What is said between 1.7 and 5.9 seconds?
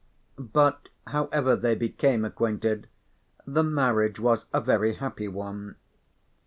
became acquainted the marriage was a very happy one.